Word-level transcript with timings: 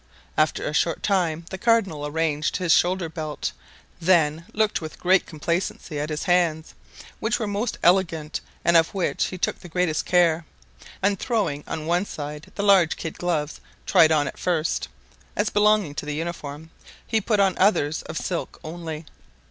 After 0.35 0.65
a 0.67 0.73
short 0.73 1.03
time 1.03 1.45
the 1.51 1.59
cardinal 1.59 2.07
arranged 2.07 2.57
his 2.57 2.73
shoulder 2.73 3.07
belt, 3.07 3.51
then 4.01 4.45
looked 4.51 4.81
with 4.81 4.97
great 4.97 5.27
complacency 5.27 5.99
at 5.99 6.09
his 6.09 6.23
hands, 6.23 6.73
which 7.19 7.37
were 7.37 7.45
most 7.45 7.77
elegant 7.83 8.41
and 8.65 8.75
of 8.75 8.95
which 8.95 9.25
he 9.27 9.37
took 9.37 9.59
the 9.59 9.69
greatest 9.69 10.07
care; 10.07 10.43
and 11.03 11.19
throwing 11.19 11.63
on 11.67 11.85
one 11.85 12.07
side 12.07 12.51
the 12.55 12.63
large 12.63 12.95
kid 12.97 13.19
gloves 13.19 13.61
tried 13.85 14.11
on 14.11 14.27
at 14.27 14.39
first, 14.39 14.87
as 15.35 15.51
belonging 15.51 15.93
to 15.93 16.07
the 16.07 16.15
uniform, 16.15 16.71
he 17.05 17.21
put 17.21 17.39
on 17.39 17.55
others 17.59 18.01
of 18.01 18.17
silk 18.17 18.59
only. 18.63 19.05